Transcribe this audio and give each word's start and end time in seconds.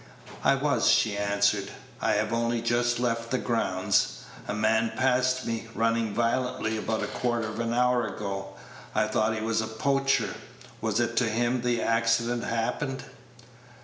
"I 0.43 0.55
was," 0.55 0.89
she 0.89 1.15
answered; 1.15 1.69
"I 2.01 2.13
have 2.13 2.33
only 2.33 2.59
just 2.59 2.99
left 2.99 3.29
the 3.29 3.37
grounds. 3.37 4.21
A 4.47 4.53
man 4.55 4.93
passed 4.97 5.45
me, 5.45 5.67
running 5.75 6.11
violently, 6.11 6.75
about 6.75 7.03
a 7.03 7.05
quarter 7.05 7.47
of 7.47 7.59
an 7.59 7.71
hour 7.71 8.07
ago. 8.07 8.55
I 8.95 9.05
thought 9.05 9.35
he 9.35 9.41
was 9.41 9.61
a 9.61 9.67
poacher. 9.67 10.33
Was 10.81 10.99
it 10.99 11.15
to 11.17 11.29
him 11.29 11.61
the 11.61 11.83
accident 11.83 12.45
happened?" 12.45 13.03